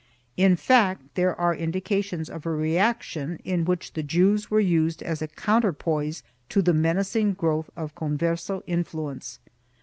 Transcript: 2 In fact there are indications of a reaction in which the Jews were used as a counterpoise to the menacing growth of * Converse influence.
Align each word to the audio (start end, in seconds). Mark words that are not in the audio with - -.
2 0.35 0.43
In 0.45 0.55
fact 0.55 1.03
there 1.13 1.39
are 1.39 1.53
indications 1.53 2.27
of 2.27 2.47
a 2.47 2.49
reaction 2.49 3.39
in 3.43 3.63
which 3.65 3.93
the 3.93 4.01
Jews 4.01 4.49
were 4.49 4.59
used 4.59 5.03
as 5.03 5.21
a 5.21 5.27
counterpoise 5.27 6.23
to 6.49 6.63
the 6.63 6.73
menacing 6.73 7.33
growth 7.33 7.69
of 7.75 7.93
* 7.95 7.95
Converse 7.95 8.49
influence. 8.65 9.37